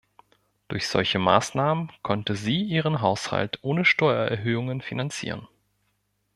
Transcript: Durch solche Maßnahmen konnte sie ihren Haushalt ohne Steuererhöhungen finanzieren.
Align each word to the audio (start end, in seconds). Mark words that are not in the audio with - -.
Durch 0.67 0.87
solche 0.87 1.19
Maßnahmen 1.19 1.91
konnte 2.01 2.35
sie 2.35 2.63
ihren 2.63 3.01
Haushalt 3.01 3.59
ohne 3.61 3.85
Steuererhöhungen 3.85 4.81
finanzieren. 4.81 5.47